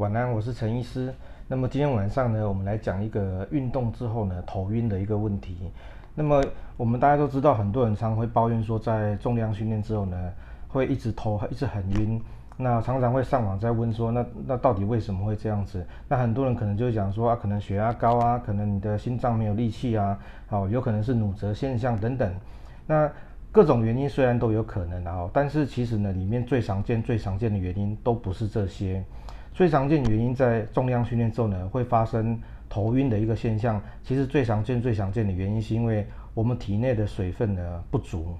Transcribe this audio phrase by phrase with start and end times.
[0.00, 1.12] 晚安，我是陈医师。
[1.46, 5.70] 那么今天晚上呢，我们来讲一个运动之后呢头晕的一个问题。
[6.14, 6.42] 那么
[6.78, 10.32] 我们大家都知道，很多人常会抱怨说，在重量训练之后呢，
[10.68, 12.18] 会一直头一直很晕。
[12.56, 15.86] 那常常会上网在问说，那那到底为什么会这样子？
[16.08, 22.34] 那很多人可能就会讲说啊，可能血压高啊，可能你的心脏没有力气啊，好，有可能是努折现象等等。
[22.86, 23.06] 那
[23.52, 29.04] 各种原因虽然都有可能，然后但是其实呢，里面最常见、最常见的原因都不是这些。
[29.52, 32.38] 最常见原因在重量训练之后呢，会发生
[32.68, 33.80] 头晕的一个现象。
[34.02, 38.34] 其实最常见、最常见的原因是因为我们体内的水分呢不足。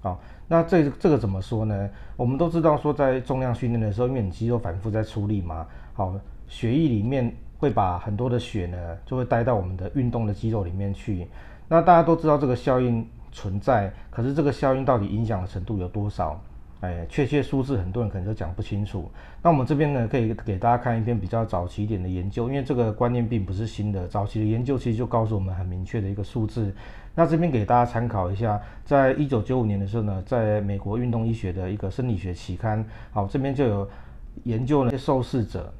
[0.00, 1.90] 好，那这这个怎么说呢？
[2.16, 6.14] 我们都知道说，在重量训练的时候，因为你肌肉反复在出力嘛，好，
[6.48, 11.26] 血液里面会把很多的血呢，就会带到我们的运动的肌肉里面去。
[11.68, 13.06] 那大家都知道这个效应。
[13.32, 16.40] 存在，可是这个效应到底影响的程度有多少？
[16.80, 19.10] 哎，确切数字很多人可能都讲不清楚。
[19.42, 26.70] 那我们这边呢，可以给大家看一篇比较早期一点的研究，因为这个观念并不是新的，早期的研究其实就告诉我们很明确的一个数字。
[27.14, 33.88] 那这边给大家参考一下，在一九九五年的时候呢，在美国运动医学的一个生理学期刊，好，这边就有
[34.44, 35.72] 研究了一些受试者，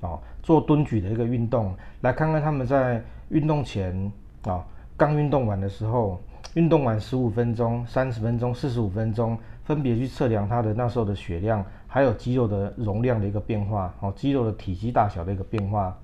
[0.00, 4.10] 哦，做蹲举的一个运动，来看看他们在运动前
[4.44, 4.64] 啊，
[4.96, 6.18] 刚运动完的时候。
[6.54, 15.96] 运动完十五分钟、三十分钟、四十五分钟，分别去测量他的那时候的血量，还有肌肉的容量的一个变化，哦，肌肉的体积大小的一个变化，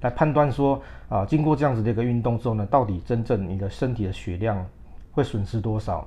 [0.00, 4.64] 来判断说，啊，经过这样子的一个运动之后呢，到底真正你的身体的血量
[5.10, 6.06] 会损失多少？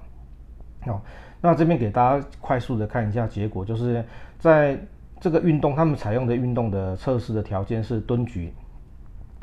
[0.85, 1.01] 哦，
[1.41, 4.05] 那这边给大家快速的看一下结果，就是
[4.39, 4.79] 在
[5.19, 8.53] 这个运动，他们采用的运动的测试的条件是蹲举。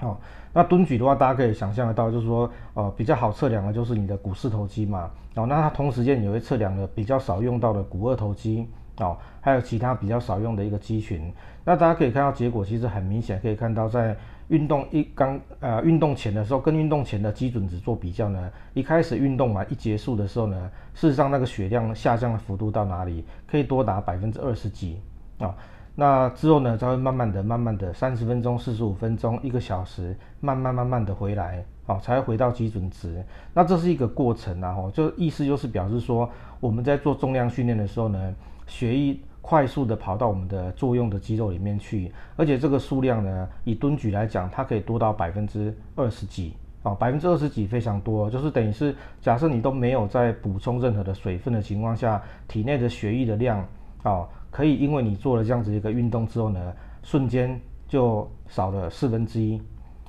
[0.00, 0.16] 哦，
[0.52, 5.10] 那蹲举的话，大家可以想象得到，就是说，呃，比较好测量的就是你的股四头肌嘛。
[5.34, 11.32] 哦，那它同时间也会测量的比较少用到的股二头肌，哦，还有其他比较少用的一个肌群。
[11.64, 25.00] 那大家可以看到结果，其实很明显可以看到，在运动一刚呃运动前的时候，跟运动前的基准值做比较呢，一开始运动完一结束的时候呢，事实上那个血量下降的幅度到哪里，可以多达百分之二十几
[25.38, 25.48] 啊。
[25.48, 25.54] 哦
[26.00, 33.20] 那之后呢，才会慢慢的、慢慢的，三十分钟、四十五分钟、一个小时，慢慢慢慢的回来，哦，才回到基准值。
[33.52, 38.32] 那这是一个过程啊，吼，就意思就是表示说，我们在做重量训练的时候呢，
[38.68, 46.54] 血液快速的跑到我们的作用的肌肉里面去，而且这个数量呢，以蹲举来讲，它可以多到百分之二十几，
[46.84, 53.66] 哦，百分之二十几非常多，就是等于是假设你都没有在补充任何的水分的情况下，体内的血液的量，
[54.04, 54.28] 哦。
[54.50, 56.72] 可以，因为你做了这样子一个运动之后呢，
[57.02, 59.60] 瞬间就少了四分之一。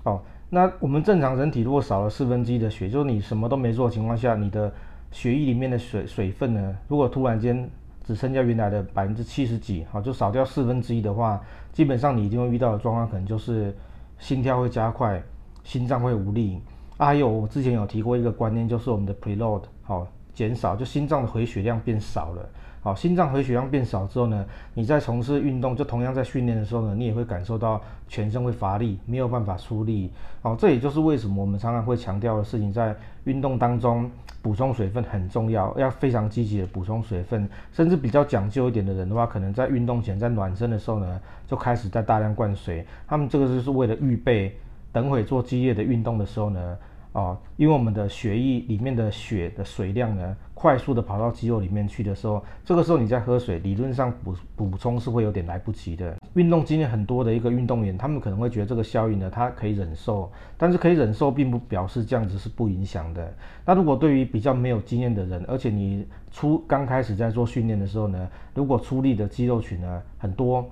[0.04, 4.72] 哦，那我们正常人体如果少了四分之一的血，就是你什么都没做情况下，你的
[5.12, 7.70] 血液里面的水水分呢，如果突然间
[8.04, 11.40] 只剩下原来的百分之七十几，好，就少掉四分之一的话，
[11.72, 13.76] 基本上你一定会遇到的状况，可能就是
[14.18, 15.22] 心跳会加快，
[15.64, 16.60] 心脏会无力。
[16.98, 20.08] 啊，还有我之前有提过一个观念，就是我们的 preload 好
[20.40, 22.50] 减少，就心脏的回血量变少了。
[22.82, 30.10] 好，心脏回血量变少之后呢，你在从事运动，就同样在训练的时候呢，你也会感受到全身会乏力，没有办法出力。
[30.42, 32.96] 好，这也就是为什么我们常常会强调的事情，在
[33.26, 34.10] 运动当中
[34.42, 42.86] 补充水分很重要，要非常积极的补充水分，甚至比较讲究一点的人的话，可能在运动前在暖身的时候呢，就开始在大量灌水。
[43.06, 44.56] 他们这个就是为了预备
[44.94, 46.78] 等会做激烈的运动的时候呢。
[47.14, 56.16] 哦，因为我们的血液里面的血的水量呢，快速的跑到肌肉里面去的时候，这个时候你在喝水，理论上补补充是会有点来不及的。
[56.36, 63.34] 运动经验很多的一个运动员，他们可能会觉得这个效应呢，他可以忍受，但是可以忍受，并不表示这样子是不影响的。
[63.66, 70.70] 那如果对于比较没有经验的人，而且你初刚开始在做训练的时候呢，如果出力的肌肉群呢很多。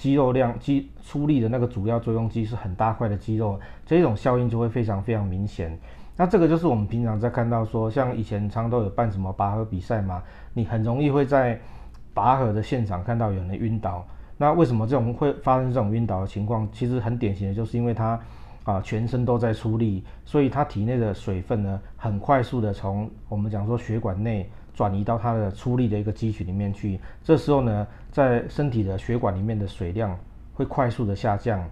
[0.00, 5.78] 肌肉量肌出力的那个主要作用肌是很大块的肌肉，这种效应就会非常非常明显。
[6.16, 10.22] 那这个就是我们平常在看到说，像以前常都有办什么拔河比赛嘛，
[10.54, 11.60] 你很容易会在
[12.14, 14.02] 拔河的现场看到有人晕倒。
[14.38, 16.66] 那为什么这种会发生这种晕倒的情况？
[16.72, 18.18] 其实很典型的就是因为他
[18.64, 24.50] 啊全身都在出力，所以他体内的水分呢很快速的从我们讲说血管内。
[24.74, 30.18] 转移到它的出力的一个肌群里面去，这时候呢，在身体的血管里面的水量
[30.54, 31.62] 会快速的下降。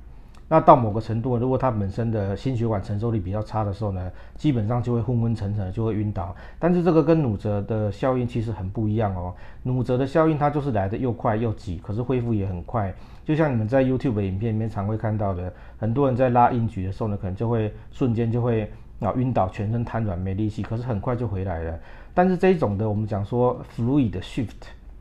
[0.51, 6.35] 那到某个程度，如果它本身的心血管承受力比较差的时候呢，基本上就会昏昏沉沉，就会晕倒。
[6.59, 9.35] 但是这个跟努责的效应其实很不一样哦。
[9.63, 12.95] 努责的效应它就是来的又快又急，可是恢复也很快。
[13.27, 21.79] 就像你们在 YouTube 的影片里面常会看到的，很多人在拉硬举的时候呢，可能就会瞬间就会啊晕倒，全身瘫软没力气，可是很快就回来了。
[22.15, 24.49] 但是这种的，我们讲说 fluid shift，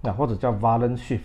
[0.04, 1.20] 啊或者叫 violent shift，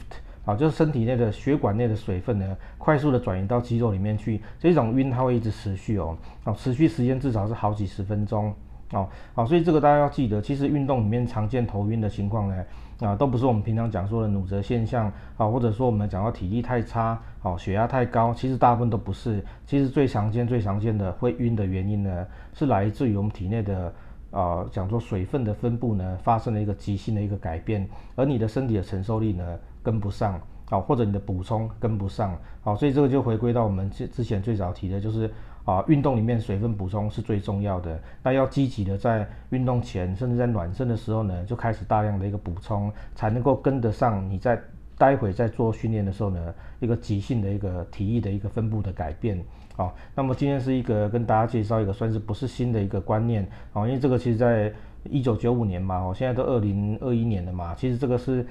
[0.45, 8.55] 啊，就是身体内的血管内的水分呢，快速的转移到肌肉里面去，这种晕它会一直持续哦，啊，持续时间至少是好几十分钟。
[8.93, 12.65] 哦，好，所以这个大家要记得，其实运动里面常见头晕的情况呢，
[13.01, 19.43] 啊，都不是我们平常讲说的努折现象，啊，或者说我们讲到体力太差，哦，血压太高，其实大部分都不是。
[19.65, 23.95] 其实最常见、最常见的会晕的原因呢，是来自于我们体内的，
[24.31, 30.39] 啊，讲说水分的分布呢，发生了一个急性的一个改变，而你的身体的承受力呢，跟不上，
[30.69, 35.31] 啊，或者你的补充跟不上，好，所以这个就回归到我们之之前最早提的，就是。
[35.65, 38.01] 啊，运动里面水分补充是最重要的。
[38.23, 44.61] 那要积极的在运动前，甚至在暖身的时候呢，就开始大量的一个补充，才能够跟得上你在
[44.99, 49.43] 待会在做训练的时候呢，一个急性的一个体液的一个分布的改变。
[49.77, 54.73] 好，那么今天是一个跟大家介绍一个算是不是新的一个观念啊，因为这个其实在
[55.05, 58.47] 一九九五年嘛，哦，现在都二零二一年了嘛，其实这个是。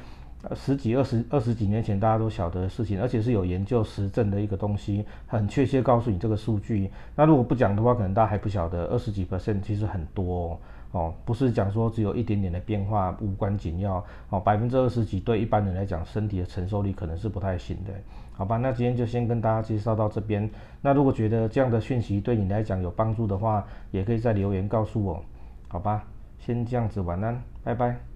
[0.56, 6.90] 十几、二十、二十几年前大家都晓得的事情，而且是有研究实证的一个东西，很确切告诉你这个数据。
[7.16, 10.60] 那如果不讲的话，可能大家还不晓得，二十几 percent 其实很多
[10.92, 17.92] 哦，哦，不是讲说只有一点点的变化无关紧要哦，百分之二十几对一般人来讲，身体的承受力可能是不太行的，
[18.34, 18.58] 好吧？
[18.58, 20.50] 那今天就先跟大家介绍到这边。
[20.82, 25.24] 那如果觉得这样的讯息对你来讲有帮助的话，也可以在留言告诉我，
[25.68, 26.04] 好吧？
[26.40, 28.11] 先这样子，晚安，拜拜。